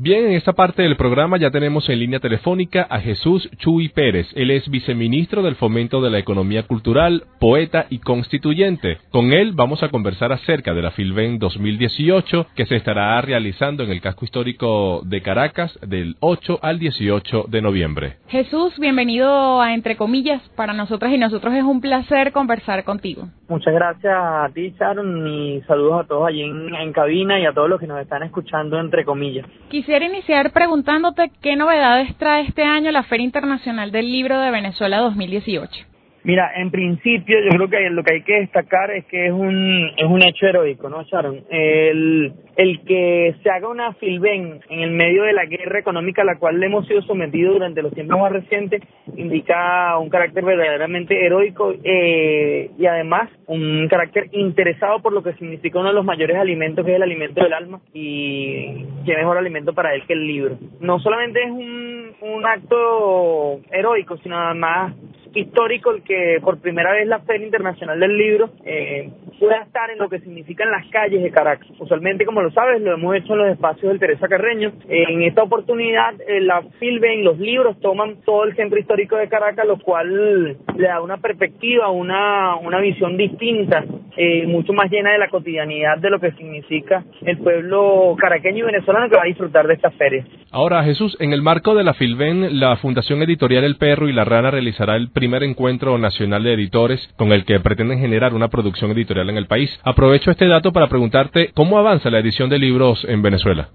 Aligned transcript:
Bien, 0.00 0.26
en 0.26 0.32
esta 0.34 0.52
parte 0.52 0.82
del 0.82 0.96
programa 0.96 1.38
ya 1.38 1.50
tenemos 1.50 1.88
en 1.88 1.98
línea 1.98 2.20
telefónica 2.20 2.86
a 2.88 3.00
Jesús 3.00 3.50
Chuy 3.56 3.88
Pérez. 3.88 4.28
Él 4.36 4.52
es 4.52 4.68
viceministro 4.68 5.42
del 5.42 5.56
Fomento 5.56 6.00
de 6.00 6.08
la 6.08 6.20
Economía 6.20 6.62
Cultural, 6.62 7.24
poeta 7.40 7.86
y 7.90 7.98
constituyente. 7.98 8.98
Con 9.10 9.32
él 9.32 9.54
vamos 9.56 9.82
a 9.82 9.88
conversar 9.88 10.30
acerca 10.30 10.72
de 10.72 10.82
la 10.82 10.92
Filben 10.92 11.40
2018 11.40 12.46
que 12.54 12.66
se 12.66 12.76
estará 12.76 13.20
realizando 13.22 13.82
en 13.82 13.90
el 13.90 14.00
casco 14.00 14.24
histórico 14.24 15.02
de 15.04 15.20
Caracas 15.20 15.76
del 15.84 16.14
8 16.20 16.60
al 16.62 16.78
18 16.78 17.46
de 17.48 17.60
noviembre. 17.60 18.18
Jesús, 18.28 18.78
bienvenido 18.78 19.60
a 19.60 19.74
Entre 19.74 19.96
Comillas. 19.96 20.48
Para 20.54 20.74
nosotras 20.74 21.12
y 21.12 21.18
nosotros 21.18 21.52
es 21.54 21.64
un 21.64 21.80
placer 21.80 22.30
conversar 22.30 22.84
contigo. 22.84 23.26
Muchas 23.48 23.74
gracias 23.74 24.14
a 24.14 24.48
ti, 24.54 24.72
Sharon, 24.78 25.26
y 25.26 25.60
saludos 25.62 26.04
a 26.04 26.06
todos 26.06 26.28
allí 26.28 26.42
en, 26.42 26.72
en 26.72 26.92
cabina 26.92 27.40
y 27.40 27.46
a 27.46 27.52
todos 27.52 27.68
los 27.68 27.80
que 27.80 27.88
nos 27.88 27.98
están 28.00 28.22
escuchando 28.22 28.78
Entre 28.78 29.04
Comillas. 29.04 29.44
Quisiera 29.88 30.04
iniciar 30.04 30.52
preguntándote 30.52 31.30
qué 31.40 31.56
novedades 31.56 32.14
trae 32.18 32.42
este 32.42 32.62
año 32.62 32.90
la 32.90 33.04
Feria 33.04 33.24
Internacional 33.24 33.90
del 33.90 34.12
Libro 34.12 34.38
de 34.38 34.50
Venezuela 34.50 34.98
2018. 34.98 35.86
Mira, 36.28 36.52
en 36.56 36.70
principio 36.70 37.38
yo 37.40 37.48
creo 37.56 37.70
que 37.70 37.88
lo 37.88 38.04
que 38.04 38.12
hay 38.12 38.22
que 38.22 38.40
destacar 38.40 38.90
es 38.90 39.06
que 39.06 39.28
es 39.28 39.32
un, 39.32 39.90
es 39.96 40.04
un 40.04 40.22
hecho 40.22 40.44
heroico, 40.44 40.90
¿no, 40.90 41.02
Sharon? 41.02 41.42
El, 41.48 42.34
el 42.54 42.80
que 42.84 43.34
se 43.42 43.48
haga 43.48 43.66
una 43.66 43.94
filben 43.94 44.60
en 44.68 44.80
el 44.80 44.90
medio 44.90 45.22
de 45.22 45.32
la 45.32 45.46
guerra 45.46 45.78
económica 45.78 46.20
a 46.20 46.26
la 46.26 46.36
cual 46.36 46.60
le 46.60 46.66
hemos 46.66 46.86
sido 46.86 47.00
sometidos 47.00 47.54
durante 47.54 47.80
los 47.80 47.94
tiempos 47.94 48.20
más 48.20 48.30
recientes 48.30 48.82
indica 49.16 49.96
un 49.96 50.10
carácter 50.10 50.44
verdaderamente 50.44 51.24
heroico 51.24 51.72
eh, 51.82 52.72
y 52.76 52.84
además 52.84 53.30
un 53.46 53.88
carácter 53.88 54.28
interesado 54.32 55.00
por 55.00 55.14
lo 55.14 55.22
que 55.22 55.32
significa 55.32 55.78
uno 55.78 55.88
de 55.88 55.94
los 55.94 56.04
mayores 56.04 56.36
alimentos 56.36 56.84
que 56.84 56.90
es 56.90 56.96
el 56.96 57.04
alimento 57.04 57.42
del 57.42 57.54
alma 57.54 57.80
y 57.94 58.84
qué 59.06 59.16
mejor 59.16 59.38
alimento 59.38 59.72
para 59.72 59.94
él 59.94 60.02
que 60.06 60.12
el 60.12 60.26
libro. 60.26 60.58
No 60.80 60.98
solamente 60.98 61.42
es 61.42 61.50
un, 61.50 62.12
un 62.20 62.44
acto 62.44 63.60
heroico, 63.70 64.18
sino 64.18 64.36
además 64.36 64.92
histórico 65.34 65.90
el 65.90 66.02
que 66.02 66.38
por 66.42 66.58
primera 66.58 66.92
vez 66.92 67.06
la 67.06 67.20
Feria 67.20 67.46
Internacional 67.46 67.98
del 68.00 68.16
Libro 68.16 68.50
eh, 68.64 69.10
pueda 69.38 69.62
estar 69.62 69.90
en 69.90 69.98
lo 69.98 70.08
que 70.08 70.20
significan 70.20 70.70
las 70.70 70.86
calles 70.88 71.22
de 71.22 71.30
Caracas. 71.30 71.68
Usualmente, 71.78 72.24
como 72.24 72.42
lo 72.42 72.50
sabes, 72.50 72.80
lo 72.82 72.94
hemos 72.94 73.14
hecho 73.16 73.32
en 73.32 73.38
los 73.38 73.48
espacios 73.50 73.90
del 73.90 74.00
Teresa 74.00 74.28
Carreño. 74.28 74.72
en 74.88 75.22
esta 75.22 75.42
oportunidad, 75.42 76.14
eh, 76.26 76.40
la 76.40 76.62
Filben, 76.78 77.24
los 77.24 77.38
libros 77.38 77.78
toman 77.80 78.16
todo 78.24 78.44
el 78.44 78.56
centro 78.56 78.78
histórico 78.78 79.16
de 79.16 79.28
Caracas, 79.28 79.66
lo 79.66 79.78
cual 79.78 80.56
le 80.76 80.86
da 80.86 81.00
una 81.00 81.18
perspectiva, 81.18 81.90
una, 81.90 82.56
una 82.56 82.80
visión 82.80 83.16
distinta, 83.16 83.84
eh, 84.16 84.46
mucho 84.46 84.72
más 84.72 84.90
llena 84.90 85.12
de 85.12 85.18
la 85.18 85.28
cotidianidad 85.28 85.98
de 85.98 86.10
lo 86.10 86.18
que 86.18 86.32
significa 86.32 87.04
el 87.22 87.38
pueblo 87.38 88.16
caraqueño 88.18 88.58
y 88.58 88.62
venezolano 88.62 89.08
que 89.08 89.16
va 89.16 89.22
a 89.22 89.26
disfrutar 89.26 89.66
de 89.66 89.74
esta 89.74 89.90
feria. 89.92 90.24
Ahora, 90.50 90.82
Jesús, 90.82 91.16
en 91.20 91.32
el 91.32 91.42
marco 91.42 91.74
de 91.74 91.84
la 91.84 91.94
Filben, 91.94 92.58
la 92.58 92.76
Fundación 92.76 93.22
Editorial 93.22 93.64
El 93.64 93.76
Perro 93.76 94.08
y 94.08 94.12
la 94.12 94.24
Rana 94.24 94.50
realizará 94.50 94.96
el 94.96 95.10
primer 95.10 95.42
encuentro 95.42 95.98
nacional 95.98 96.42
de 96.42 96.54
editores 96.54 97.00
con 97.16 97.32
el 97.32 97.44
que 97.44 97.60
pretenden 97.60 98.00
generar 98.00 98.34
una 98.34 98.48
producción 98.48 98.90
editorial 98.92 99.27
en 99.30 99.36
el 99.36 99.46
país. 99.46 99.70
Aprovecho 99.82 100.30
este 100.30 100.46
dato 100.46 100.72
para 100.72 100.88
preguntarte 100.88 101.52
cómo 101.54 101.78
avanza 101.78 102.10
la 102.10 102.18
edición 102.18 102.48
de 102.50 102.58
libros 102.58 103.04
en 103.08 103.22
Venezuela. 103.22 103.70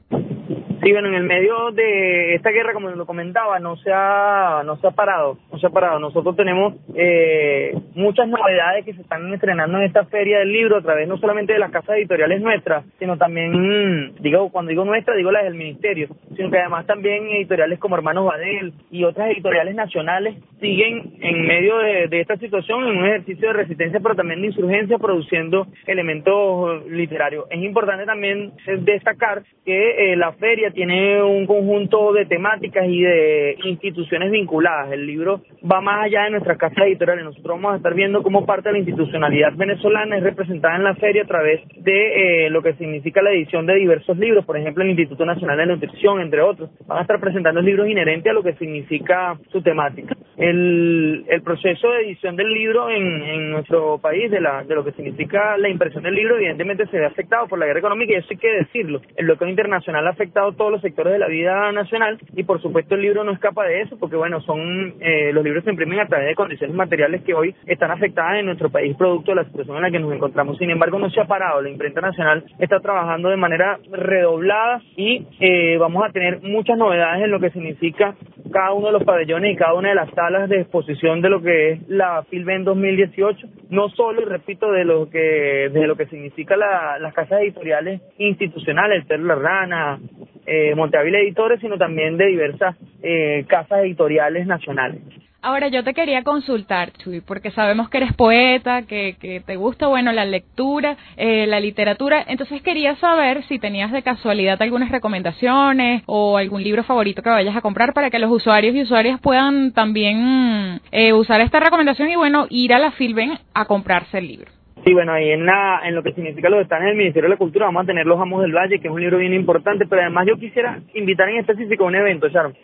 Sí, 0.84 0.92
bueno, 0.92 1.08
en 1.08 1.14
el 1.14 1.24
medio 1.24 1.72
de 1.72 2.36
esta 2.36 2.52
guerra, 2.52 2.74
como 2.74 2.90
lo 2.90 3.06
comentaba, 3.06 3.58
no 3.60 3.78
se 3.78 3.90
ha, 3.94 4.64
no 4.66 4.76
se 4.78 4.88
ha 4.88 4.92
parado, 4.92 5.38
no 5.50 5.58
se 5.58 5.68
ha 5.68 5.70
parado. 5.70 5.98
Nosotros 5.98 6.36
tenemos 6.36 6.74
eh, 6.94 7.74
muchas 7.96 8.28
novedades 8.28 8.84
que 8.84 8.94
se 8.94 9.02
están 9.02 9.34
estrenando 9.34 9.78
en 9.78 9.86
esta 9.86 10.04
feria 10.06 10.40
del 10.40 10.52
libro 10.52 10.78
a 10.78 10.82
través 10.82 11.08
no 11.08 11.18
solamente 11.20 11.54
de 11.54 11.60
las 11.60 11.72
casas 11.72 11.96
editoriales 11.96 12.42
nuestras, 12.42 12.84
sino 13.00 13.18
también, 13.18 14.14
digo, 14.20 14.50
cuando 14.52 14.72
digo 14.72 14.84
nuestra, 14.84 15.16
digo 15.16 15.32
las 15.32 15.46
del 15.46 15.56
ministerio, 15.56 16.10
sino 16.36 16.52
que 16.52 16.60
además 16.60 16.86
también 16.86 17.30
editoriales 17.30 17.80
como 17.80 17.96
Hermanos 17.96 18.26
Badel 18.26 18.74
y 18.92 19.06
otras 19.06 19.30
editoriales 19.30 19.76
nacionales 19.76 20.36
siguen 20.60 21.14
en 21.22 21.48
medio 21.48 21.78
de, 21.78 22.20
esta 22.20 22.36
situación 22.38 22.84
en 22.84 22.98
un 22.98 23.06
ejercicio 23.06 23.48
de 23.48 23.54
resistencia, 23.54 24.02
pero 24.02 24.16
también 24.16 24.42
de 24.42 24.48
insurgencia, 24.48 24.98
produciendo 24.98 25.68
elementos 25.88 26.86
literarios. 26.88 27.46
Es 27.50 27.62
importante 27.64 28.06
también 28.06 28.52
destacar 28.80 29.44
que 29.66 30.12
eh, 30.12 30.16
la 30.18 30.34
feria 30.34 30.73
tiene 30.74 31.22
un 31.22 31.46
conjunto 31.46 32.14
de 32.14 32.26
temáticas 32.26 32.86
y 32.88 33.02
de 33.02 33.58
instituciones 33.64 34.32
vinculadas. 34.32 34.92
El 34.92 35.06
libro 35.06 35.42
va 35.64 35.82
más 35.82 36.06
allá 36.06 36.24
de 36.24 36.32
nuestras 36.32 36.58
casas 36.58 36.86
editoriales. 36.88 37.26
Nosotros 37.26 37.56
vamos 37.56 37.74
a 37.74 37.78
estar 37.78 37.94
viendo 37.94 38.24
cómo 38.24 38.46
parte 38.46 38.70
de 38.70 38.74
la 38.74 38.80
institucionalidad 38.80 39.54
venezolana 39.56 40.18
es 40.18 40.24
representada 40.24 40.76
en 40.76 40.84
la 40.84 40.96
feria 40.96 41.24
a 41.24 41.28
través 41.28 41.62
de 41.78 42.46
eh, 42.46 42.50
lo 42.50 42.62
que 42.62 42.74
significa 42.74 43.22
la 43.22 43.32
edición 43.32 43.66
de 43.66 43.76
diversos 43.76 44.18
libros, 44.18 44.46
por 44.46 44.58
ejemplo, 44.58 44.84
el 44.84 44.90
Instituto 44.90 45.26
Nacional 45.26 45.58
de 45.58 45.66
Nutrición, 45.68 46.22
entre 46.22 46.42
otros. 46.42 46.70
Van 46.88 47.00
a 47.00 47.02
estar 47.02 47.20
presentando 47.20 47.62
libros 47.62 47.88
inherentes 47.88 48.30
a 48.30 48.34
lo 48.34 48.44
que 48.44 48.54
significa 48.54 49.38
su 49.52 49.62
temática. 49.62 50.13
El, 50.38 51.26
el 51.28 51.42
proceso 51.42 51.90
de 51.92 52.06
edición 52.06 52.36
del 52.36 52.52
libro 52.54 52.90
en, 52.90 53.24
en 53.24 53.52
nuestro 53.52 54.00
país, 54.00 54.32
de, 54.32 54.42
la, 54.42 54.64
de 54.64 54.76
lo 54.76 54.84
que 54.84 54.92
significa 54.94 55.58
la 55.58 55.70
impresión 55.70 56.04
del 56.04 56.16
libro, 56.16 56.36
evidentemente 56.36 56.88
se 56.88 56.98
ve 56.98 57.06
afectado 57.06 57.48
por 57.48 57.60
la 57.60 57.66
guerra 57.66 57.80
económica 57.80 58.14
y 58.14 58.16
eso 58.16 58.28
hay 58.32 58.38
que 58.38 58.52
decirlo. 58.52 59.02
El 59.16 59.26
bloqueo 59.26 59.48
internacional 59.48 60.08
ha 60.08 60.12
afectado 60.12 60.54
todos 60.54 60.72
los 60.72 60.82
sectores 60.82 61.14
de 61.14 61.20
la 61.20 61.28
vida 61.28 61.72
nacional 61.72 62.20
y 62.36 62.44
por 62.44 62.62
supuesto 62.62 62.96
el 62.96 63.02
libro 63.02 63.24
no 63.24 63.32
escapa 63.32 63.66
de 63.66 63.82
eso 63.82 63.98
porque 64.00 64.16
bueno, 64.16 64.42
son 64.42 64.96
eh, 65.00 65.32
los 65.34 65.44
libros 65.44 65.64
se 65.64 65.70
imprimen 65.70 66.00
a 66.00 66.08
través 66.08 66.28
de 66.28 66.36
condiciones 66.36 66.76
materiales 66.76 67.24
que 67.24 67.34
hoy 67.34 67.54
están 67.66 67.92
afectadas 67.92 68.40
en 68.40 68.46
nuestro 68.46 68.70
país 68.70 68.96
producto 68.98 69.32
de 69.32 69.36
la 69.36 69.46
situación 69.46 69.78
en 69.78 69.84
la 69.84 69.92
que 69.92 70.00
nos 70.00 70.14
encontramos. 70.14 70.58
Sin 70.58 70.70
embargo, 70.70 71.00
no 71.00 71.10
se 71.10 71.22
ha 71.22 71.26
parado. 71.26 71.62
La 71.62 71.70
imprenta 71.70 72.02
nacional 72.02 72.44
está 72.60 72.80
trabajando 72.80 73.30
de 73.30 73.38
manera 73.38 73.80
redoblada 73.92 74.82
y 74.96 75.26
eh, 75.40 75.78
vamos 75.78 76.04
a 76.04 76.12
tener 76.12 76.42
muchas 76.42 76.78
novedades 76.78 77.24
en 77.24 77.32
lo 77.32 77.40
que 77.40 77.52
significa 77.52 78.16
cada 78.54 78.72
uno 78.72 78.88
de 78.88 78.94
los 78.94 79.04
pabellones 79.04 79.54
y 79.54 79.58
cada 79.58 79.74
una 79.74 79.90
de 79.90 79.96
las 79.96 80.10
salas 80.12 80.48
de 80.48 80.62
exposición 80.62 81.22
de 81.22 81.30
lo 81.30 81.42
que 81.42 81.72
es 81.72 81.90
la 81.90 82.24
Filben 82.30 82.64
2018, 82.64 83.48
no 83.70 83.90
solo, 83.90 84.22
y 84.22 84.26
repito, 84.26 84.72
de 84.72 84.86
lo 84.86 85.10
que 85.10 85.70
de 85.74 85.88
lo 85.88 85.98
que 85.98 86.06
significa 86.06 86.56
la, 86.56 87.00
las 87.00 87.14
casas 87.14 87.42
editoriales 87.42 88.02
institucionales, 88.18 89.02
el 89.02 89.08
Perla 89.08 89.36
Rana, 89.36 90.00
eh, 90.46 90.74
Monteavila 90.76 91.20
Editores, 91.20 91.60
sino 91.60 91.78
también 91.78 92.16
de 92.18 92.28
diversas 92.28 92.78
eh, 93.02 93.44
casas 93.48 93.80
editoriales 93.80 94.48
nacionales. 94.48 95.02
Ahora 95.46 95.68
yo 95.68 95.84
te 95.84 95.94
quería 95.94 96.24
consultar, 96.24 96.94
Chuy, 96.94 97.20
porque 97.20 97.52
sabemos 97.52 97.90
que 97.90 97.98
eres 97.98 98.14
poeta, 98.14 98.84
que, 98.84 99.18
que 99.20 99.42
te 99.42 99.58
gusta, 99.58 99.88
bueno, 99.88 100.14
la 100.14 100.24
lectura, 100.24 100.96
eh, 101.18 101.46
la 101.48 101.60
literatura. 101.60 102.24
Entonces 102.30 102.62
quería 102.62 102.96
saber 102.96 103.44
si 103.44 103.60
tenías 103.60 103.92
de 103.92 104.04
casualidad 104.04 104.62
algunas 104.62 104.90
recomendaciones 104.90 106.04
o 106.06 106.38
algún 106.38 106.64
libro 106.64 106.84
favorito 106.84 107.22
que 107.22 107.30
vayas 107.30 107.58
a 107.58 107.62
comprar 107.62 107.94
para 107.94 108.10
que 108.10 108.20
los 108.20 108.32
usuarios 108.32 108.74
y 108.74 108.84
usuarias 108.84 109.20
puedan 109.20 109.74
también 109.74 110.80
eh, 110.94 111.12
usar 111.12 111.42
esta 111.42 111.60
recomendación 111.60 112.10
y, 112.10 112.16
bueno, 112.16 112.48
ir 112.50 112.74
a 112.74 112.80
la 112.80 112.92
Filben 112.92 113.34
a 113.54 113.66
comprarse 113.66 114.20
el 114.20 114.30
libro. 114.30 114.50
Sí, 114.86 114.94
bueno, 114.94 115.12
ahí 115.12 115.30
en, 115.30 115.46
la, 115.46 115.82
en 115.84 115.94
lo 115.94 116.04
que 116.04 116.14
significa 116.14 116.50
lo 116.50 116.58
que 116.58 116.64
está 116.64 116.78
en 116.78 116.88
el 116.88 116.96
Ministerio 116.96 117.24
de 117.24 117.36
la 117.36 117.38
Cultura 117.38 117.66
vamos 117.66 117.84
a 117.84 117.88
tener 117.88 118.06
Los 118.06 118.20
Amos 118.20 118.42
del 118.42 118.54
Valle, 118.54 118.80
que 118.80 118.88
es 118.88 118.94
un 118.94 119.02
libro 119.02 119.18
bien 119.18 119.34
importante, 119.34 119.86
pero 119.90 120.02
además 120.04 120.26
yo 120.26 120.38
quisiera 120.38 120.80
invitar 120.94 121.28
en 121.28 121.40
específico 121.40 121.84
a 121.84 121.88
un 121.88 121.96
evento, 121.96 122.30
Sharon. 122.30 122.56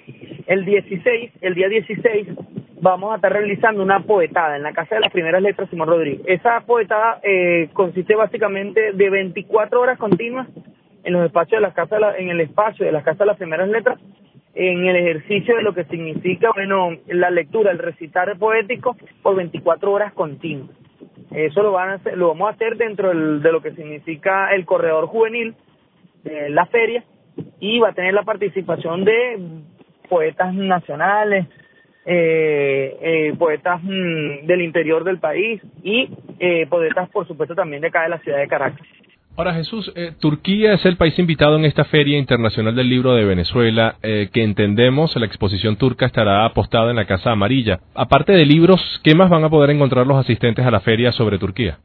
El 0.48 0.66
16, 0.66 1.32
el 1.42 1.54
día 1.56 1.68
16, 1.68 2.28
vamos 2.82 3.12
a 3.12 3.16
estar 3.16 3.32
realizando 3.32 3.84
una 3.84 4.02
poetada 4.02 4.56
en 4.56 4.64
la 4.64 4.74
Casa 4.74 4.96
de 4.96 5.02
las 5.02 5.12
Primeras 5.12 5.42
Letras 5.42 5.70
Simón 5.70 5.90
Rodríguez. 5.90 6.22
Esa 6.26 6.62
poetada 6.62 7.20
eh, 7.24 7.70
consiste 7.74 8.16
básicamente 8.16 8.94
de 8.94 9.10
24 9.10 9.80
horas 9.80 9.98
continuas 9.98 10.48
en 11.04 11.14
los 11.14 11.26
espacios 11.26 11.60
de 11.60 11.68
las 11.68 11.74
casas, 11.74 12.00
en 12.18 12.30
el 12.30 12.42
espacio 12.42 12.86
de 12.86 12.92
las 12.92 13.04
Casas 13.04 13.20
de 13.20 13.26
las 13.26 13.38
Primeras 13.38 13.70
Letras, 13.70 14.00
en 14.54 14.86
el 14.86 14.96
ejercicio 14.96 15.56
de 15.56 15.64
lo 15.64 15.74
que 15.74 15.86
significa, 15.86 16.52
bueno, 16.54 16.92
la 17.08 17.30
lectura, 17.30 17.72
el 17.72 17.80
recitar 17.80 18.38
poético 18.38 18.96
por 19.22 19.36
24 19.36 19.92
horas 19.92 20.14
continuas. 20.14 20.70
Eso 21.32 21.62
lo, 21.62 21.72
van 21.72 21.90
a 21.90 21.94
hacer, 21.96 22.18
lo 22.18 22.30
vamos 22.30 22.50
a 22.50 22.54
hacer 22.54 22.76
dentro 22.76 23.10
del, 23.10 23.42
de 23.42 23.52
lo 23.52 23.62
que 23.62 23.72
significa 23.72 24.54
el 24.54 24.66
corredor 24.66 25.06
juvenil 25.08 25.56
de 26.24 26.50
la 26.50 26.66
feria 26.66 27.04
y 27.60 27.80
va 27.80 27.90
a 27.90 27.94
tener 27.94 28.14
la 28.14 28.24
participación 28.24 29.06
de 29.06 29.40
poetas 30.10 30.54
nacionales, 30.54 31.48
eh, 32.12 32.98
eh, 33.02 33.34
poetas 33.38 33.84
mm, 33.84 34.48
del 34.48 34.62
interior 34.64 35.04
del 35.04 35.20
país 35.20 35.62
y 35.84 36.10
eh, 36.40 36.66
poetas, 36.68 37.08
por 37.10 37.28
supuesto, 37.28 37.54
también 37.54 37.82
de 37.82 37.90
acá 37.90 38.02
de 38.04 38.10
la 38.10 38.18
ciudad 38.20 38.40
de 38.40 38.48
Caracas. 38.48 38.88
Ahora 39.38 39.54
Jesús, 39.54 39.90
eh, 39.96 40.12
Turquía 40.20 40.74
es 40.74 40.86
el 40.86 40.98
país 40.98 41.18
invitado 41.18 41.56
en 41.56 41.64
esta 41.64 41.86
Feria 41.86 42.18
Internacional 42.18 42.76
del 42.76 42.90
Libro 42.90 43.14
de 43.14 43.24
Venezuela, 43.24 43.96
eh, 44.04 44.30
que 44.34 44.44
entendemos 44.44 45.16
la 45.16 45.26
exposición 45.26 45.78
turca 45.78 46.08
estará 46.08 46.44
apostada 46.46 46.90
en 46.90 46.98
la 46.98 47.06
Casa 47.06 47.32
Amarilla. 47.32 47.80
Aparte 47.94 48.34
de 48.34 48.46
libros, 48.46 48.82
¿qué 49.02 49.16
más 49.16 49.30
van 49.30 49.46
a 49.46 49.50
poder 49.50 49.70
encontrar 49.70 50.06
los 50.08 50.18
asistentes 50.18 50.66
a 50.66 50.72
la 50.72 50.82
feria 50.82 51.14
sobre 51.14 51.38
Turquía? 51.38 51.78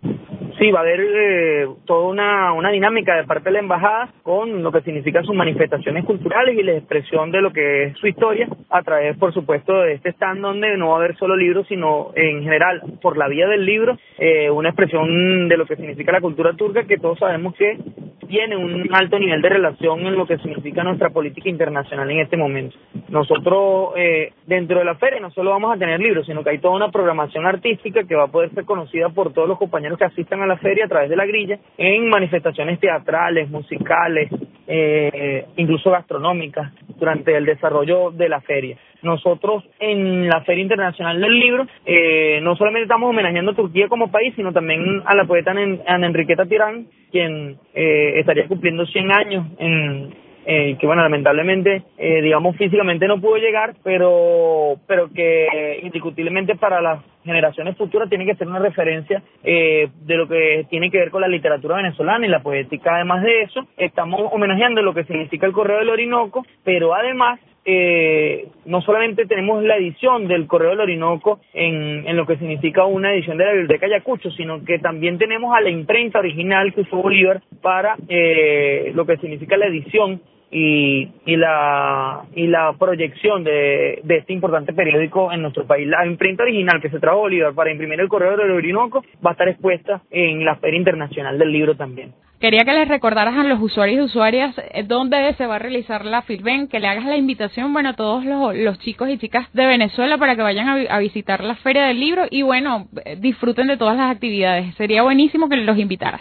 Sí, 0.59 0.71
va 0.71 0.81
a 0.81 0.83
haber 0.83 1.01
eh, 1.01 1.67
toda 1.85 2.09
una, 2.09 2.53
una 2.53 2.71
dinámica 2.71 3.17
de 3.17 3.25
parte 3.25 3.49
de 3.49 3.55
la 3.55 3.59
embajada 3.61 4.09
con 4.23 4.63
lo 4.63 4.73
que 4.73 4.83
significa 4.83 5.23
sus 5.23 5.35
manifestaciones 5.35 6.05
culturales 6.05 6.57
y 6.59 6.63
la 6.63 6.73
expresión 6.73 7.31
de 7.31 7.41
lo 7.41 7.53
que 7.53 7.85
es 7.85 7.99
su 7.99 8.07
historia 8.07 8.49
a 8.71 8.83
través, 8.83 9.17
por 9.17 9.33
supuesto, 9.33 9.73
de 9.81 9.95
este 9.95 10.11
stand 10.11 10.41
donde 10.41 10.77
no 10.77 10.89
va 10.89 10.95
a 10.95 10.99
haber 10.99 11.17
solo 11.17 11.37
libros, 11.37 11.67
sino 11.69 12.11
en 12.15 12.43
general, 12.43 12.83
por 13.01 13.17
la 13.17 13.29
vía 13.29 13.47
del 13.47 13.65
libro, 13.65 13.99
eh, 14.19 14.51
una 14.51 14.71
expresión 14.71 15.49
de 15.49 15.57
lo 15.57 15.67
que 15.67 15.77
significa 15.77 16.13
la 16.13 16.21
cultura 16.21 16.55
turca 16.55 16.85
que 16.85 16.99
todos 16.99 17.19
sabemos 17.19 17.55
que 17.55 17.79
tiene 18.27 18.57
un 18.57 18.89
alto 18.93 19.19
nivel 19.19 19.41
de 19.43 19.49
relación 19.49 20.01
en 20.07 20.17
lo 20.17 20.27
que 20.27 20.39
significa 20.39 20.83
nuestra 20.83 21.11
política 21.11 21.49
internacional 21.49 22.11
en 22.11 22.21
este 22.21 22.37
momento. 22.37 22.77
Nosotros, 23.09 23.93
eh, 23.97 24.33
dentro 24.47 24.79
de 24.79 24.85
la 24.85 24.97
feria, 24.97 25.21
no 25.21 25.31
solo 25.31 25.51
vamos 25.51 25.75
a 25.75 25.79
tener 25.79 26.01
libros, 26.01 26.27
sino 26.27 26.43
que 26.43 26.51
hay 26.51 26.59
toda 26.59 26.75
una 26.75 26.91
programación 26.91 27.47
artística 27.47 28.05
que 28.05 28.15
va 28.15 28.25
a 28.25 28.31
poder 28.31 28.51
ser 28.55 28.65
conocida 28.65 29.09
por 29.09 29.33
todos 29.33 29.49
los 29.49 29.59
compañeros 29.59 29.99
que 29.99 30.05
asistan 30.05 30.43
a 30.43 30.47
la 30.47 30.57
feria 30.57 30.87
a 30.87 30.89
través 30.89 31.11
de 31.11 31.17
la 31.17 31.27
grilla 31.27 31.59
en 31.79 32.09
manifestaciones 32.09 32.81
teatrales, 32.81 33.51
musicales, 33.51 34.31
eh, 34.67 35.47
incluso 35.57 35.91
gastronómicas 35.91 36.73
durante 37.05 37.37
el 37.37 37.45
desarrollo 37.45 38.11
de 38.11 38.31
la 38.31 38.41
feria. 38.41 38.79
Nosotros 39.03 39.63
en 39.79 40.27
la 40.27 40.41
Feria 40.41 40.63
Internacional 40.63 41.21
del 41.21 41.39
Libro 41.39 41.67
eh, 41.85 42.41
no 42.43 42.57
solamente 42.57 42.85
estamos 42.85 43.11
homenajeando 43.11 43.51
a 43.51 43.55
Turquía 43.55 43.89
como 43.89 44.11
país, 44.11 44.33
sino 44.35 44.53
también 44.53 45.03
a 45.05 45.15
la 45.15 45.27
poeta 45.27 45.51
Ana 45.51 46.07
Enriqueta 46.07 46.47
Tirán, 46.47 46.87
quien 47.13 47.59
eh, 47.75 48.19
estaría 48.21 48.49
cumpliendo 48.49 48.87
100 48.87 49.13
años 49.13 49.47
en, 49.59 50.24
eh, 50.47 50.77
que 50.79 50.87
bueno, 50.87 51.03
lamentablemente, 51.03 51.83
eh, 51.99 52.23
digamos, 52.23 52.57
físicamente 52.57 53.09
no 53.09 53.21
pudo 53.21 53.37
llegar, 53.37 53.75
pero, 53.83 54.77
pero 54.87 55.09
que 55.13 55.81
indiscutiblemente 55.83 56.57
para 56.57 56.81
las 56.81 57.01
generaciones 57.25 57.77
futuras 57.77 58.09
tiene 58.09 58.27
que 58.27 58.35
ser 58.35 58.47
una 58.47 58.59
referencia 58.59 59.23
eh, 59.43 59.89
de 60.03 60.17
lo 60.17 60.29
que 60.29 60.67
tiene 60.69 60.91
que 60.91 60.99
ver 60.99 61.11
con 61.11 61.23
la 61.23 61.29
literatura 61.29 61.77
venezolana 61.77 62.27
y 62.27 62.31
la 62.31 62.43
poética. 62.43 62.95
Además 62.95 63.23
de 63.23 63.43
eso, 63.43 63.67
estamos 63.77 64.21
homenajeando 64.33 64.83
lo 64.83 64.95
que 64.95 65.05
significa 65.05 65.47
el 65.47 65.53
Correo 65.53 65.79
del 65.79 65.91
Orinoco, 65.91 66.45
pero 66.63 66.95
además 66.95 67.41
eh, 67.67 68.49
no 68.67 68.83
solamente 68.83 69.25
tenemos 69.25 69.63
la 69.63 69.77
edición 69.77 70.29
del 70.29 70.47
Correo 70.47 70.71
del 70.71 70.81
Orinoco 70.81 71.41
en, 71.55 72.07
en, 72.07 72.15
lo 72.15 72.27
que 72.27 72.37
significa 72.37 72.85
una 72.85 73.15
edición 73.15 73.39
de 73.39 73.47
la 73.47 73.53
Biblioteca 73.53 73.87
Ayacucho, 73.87 74.31
sino 74.33 74.63
que 74.65 74.79
también 74.79 75.17
tenemos 75.17 75.57
a 75.57 75.63
la 75.63 75.71
imprenta 75.71 76.19
original 76.19 76.75
que 76.75 76.83
usó 76.83 76.97
Bolívar 76.99 77.41
para 77.63 77.97
eh, 78.09 78.93
lo 78.95 79.07
que 79.07 79.17
significa 79.17 79.57
la 79.57 79.67
edición 79.67 80.21
y, 80.51 81.09
y 81.27 81.37
la 81.37 82.25
y 82.35 82.47
la 82.47 82.75
proyección 82.79 83.45
de, 83.45 84.01
de 84.03 84.17
este 84.19 84.33
importante 84.33 84.73
periódico 84.73 85.33
en 85.33 85.43
nuestro 85.43 85.67
país. 85.67 85.89
La 85.89 86.07
imprenta 86.07 86.45
original 86.45 86.81
que 86.81 86.91
se 86.91 87.01
trajo 87.01 87.21
Bolívar 87.21 87.55
para 87.55 87.73
imprimir 87.73 88.01
el 88.01 88.09
Correo 88.09 88.37
del 88.37 88.51
Orinoco 88.51 89.05
va 89.25 89.31
a 89.31 89.33
estar 89.33 89.49
expuesta 89.49 90.03
en 90.11 90.45
la 90.45 90.57
Feria 90.57 90.79
Internacional 90.79 91.39
del 91.39 91.53
Libro 91.53 91.77
también. 91.77 92.13
Quería 92.41 92.65
que 92.65 92.75
les 92.75 92.89
recordaras 92.89 93.37
a 93.39 93.45
los 93.45 93.59
usuarios 93.61 93.99
y 93.99 94.03
usuarias 94.03 94.55
eh, 94.59 94.83
dónde 94.83 95.33
se 95.35 95.47
va 95.47 95.57
a 95.57 95.59
realizar 95.59 96.05
la 96.05 96.21
FILBEN, 96.23 96.69
que 96.69 96.79
le 96.79 96.89
hagas 96.89 97.07
la 97.07 97.17
invitación, 97.17 97.73
bueno, 97.73 97.89
a 97.89 97.95
todos 97.95 98.25
los, 98.25 98.55
los 98.55 98.79
chicos 98.81 99.09
y 99.09 99.17
chicas 99.17 99.51
de 99.55 99.65
Venezuela 99.65 100.19
para 100.19 100.37
que 100.37 100.43
vayan 100.43 100.69
a, 100.69 100.95
a, 100.95 100.99
visitar 100.99 101.43
la 101.43 101.55
Feria 101.55 101.87
del 101.87 101.99
Libro 101.99 102.25
y, 102.31 102.43
bueno, 102.43 102.87
eh, 103.07 103.17
disfruten 103.17 103.69
de 103.69 103.79
todas 103.79 103.97
las 103.97 104.15
actividades. 104.15 104.75
Sería 104.75 105.03
buenísimo 105.03 105.49
que 105.49 105.57
los 105.57 105.79
invitaras. 105.79 106.21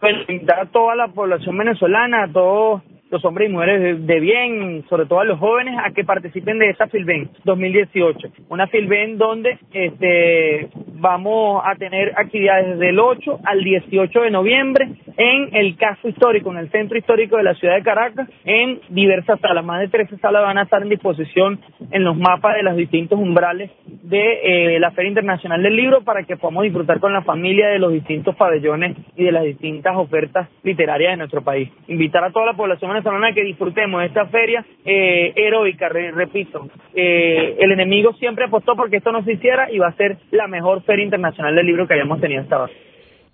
Bueno, 0.00 0.18
invitar 0.28 0.60
a 0.60 0.66
toda 0.66 0.96
la 0.96 1.08
población 1.08 1.56
venezolana, 1.58 2.24
a 2.24 2.32
todos 2.32 2.82
los 3.10 3.24
hombres 3.24 3.48
y 3.48 3.52
mujeres 3.52 4.06
de, 4.06 4.20
bien, 4.20 4.84
sobre 4.88 5.06
todo 5.06 5.20
a 5.20 5.24
los 5.24 5.38
jóvenes, 5.38 5.74
a 5.84 5.90
que 5.90 6.04
participen 6.04 6.58
de 6.58 6.70
esta 6.70 6.86
Filben 6.86 7.30
2018. 7.44 8.28
Una 8.48 8.66
Filben 8.68 9.18
donde 9.18 9.58
este, 9.72 10.68
vamos 10.94 11.62
a 11.64 11.74
tener 11.74 12.12
actividades 12.16 12.78
del 12.78 12.98
8 12.98 13.40
al 13.44 13.64
18 13.64 14.20
de 14.20 14.30
noviembre 14.30 14.88
en 15.20 15.54
el 15.54 15.76
caso 15.76 16.08
histórico, 16.08 16.50
en 16.50 16.56
el 16.56 16.70
centro 16.70 16.96
histórico 16.96 17.36
de 17.36 17.42
la 17.42 17.52
ciudad 17.52 17.74
de 17.74 17.82
Caracas, 17.82 18.26
en 18.46 18.80
diversas 18.88 19.38
salas. 19.38 19.62
Más 19.62 19.80
de 19.80 19.88
13 19.88 20.16
salas 20.16 20.42
van 20.42 20.56
a 20.56 20.62
estar 20.62 20.80
en 20.80 20.88
disposición 20.88 21.60
en 21.90 22.04
los 22.04 22.16
mapas 22.16 22.54
de 22.54 22.62
los 22.62 22.74
distintos 22.74 23.18
umbrales 23.18 23.70
de 23.84 24.76
eh, 24.76 24.80
la 24.80 24.92
Feria 24.92 25.10
Internacional 25.10 25.62
del 25.62 25.76
Libro 25.76 26.00
para 26.04 26.22
que 26.22 26.38
podamos 26.38 26.62
disfrutar 26.62 27.00
con 27.00 27.12
la 27.12 27.20
familia 27.20 27.68
de 27.68 27.78
los 27.78 27.92
distintos 27.92 28.34
pabellones 28.34 28.96
y 29.14 29.24
de 29.24 29.32
las 29.32 29.44
distintas 29.44 29.94
ofertas 29.94 30.48
literarias 30.62 31.12
de 31.12 31.18
nuestro 31.18 31.42
país. 31.42 31.68
Invitar 31.88 32.24
a 32.24 32.30
toda 32.30 32.46
la 32.46 32.54
población 32.54 32.90
venezolana 32.90 33.34
que 33.34 33.44
disfrutemos 33.44 34.00
de 34.00 34.06
esta 34.06 34.24
feria 34.28 34.64
eh, 34.86 35.34
heroica, 35.36 35.90
repito. 35.90 36.66
Eh, 36.94 37.56
el 37.60 37.72
enemigo 37.72 38.14
siempre 38.14 38.46
apostó 38.46 38.74
porque 38.74 38.96
esto 38.96 39.12
no 39.12 39.22
se 39.24 39.34
hiciera 39.34 39.70
y 39.70 39.78
va 39.78 39.88
a 39.88 39.96
ser 39.96 40.16
la 40.30 40.46
mejor 40.46 40.82
Feria 40.84 41.04
Internacional 41.04 41.54
del 41.54 41.66
Libro 41.66 41.86
que 41.86 41.92
hayamos 41.92 42.22
tenido 42.22 42.40
hasta 42.40 42.56
ahora. 42.56 42.72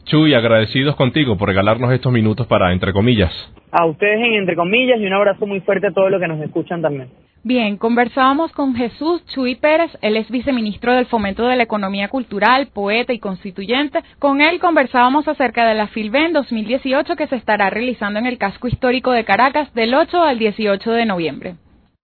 Chuy, 0.06 0.34
agradecidos 0.34 0.94
contigo 0.94 1.36
por 1.36 1.48
regalarnos 1.48 1.92
estos 1.92 2.12
minutos 2.12 2.46
para 2.46 2.72
Entre 2.72 2.92
Comillas. 2.92 3.32
A 3.72 3.86
ustedes 3.86 4.20
en 4.20 4.34
Entre 4.34 4.54
Comillas 4.54 5.00
y 5.00 5.06
un 5.06 5.12
abrazo 5.12 5.46
muy 5.46 5.60
fuerte 5.60 5.88
a 5.88 5.92
todos 5.92 6.12
los 6.12 6.20
que 6.20 6.28
nos 6.28 6.40
escuchan 6.40 6.80
también. 6.80 7.08
Bien, 7.42 7.76
conversábamos 7.76 8.52
con 8.52 8.76
Jesús 8.76 9.26
Chuy 9.26 9.56
Pérez, 9.56 9.90
él 10.02 10.16
es 10.16 10.30
viceministro 10.30 10.94
del 10.94 11.06
Fomento 11.06 11.46
de 11.48 11.56
la 11.56 11.64
Economía 11.64 12.08
Cultural, 12.08 12.68
poeta 12.72 13.12
y 13.12 13.18
constituyente. 13.18 14.00
Con 14.20 14.40
él 14.40 14.60
conversábamos 14.60 15.26
acerca 15.26 15.66
de 15.66 15.74
la 15.74 15.88
Filben 15.88 16.32
2018 16.32 17.16
que 17.16 17.26
se 17.26 17.34
estará 17.34 17.68
realizando 17.68 18.20
en 18.20 18.26
el 18.26 18.38
casco 18.38 18.68
histórico 18.68 19.10
de 19.10 19.24
Caracas 19.24 19.74
del 19.74 19.92
8 19.92 20.22
al 20.22 20.38
18 20.38 20.88
de 20.92 21.06
noviembre. 21.06 21.56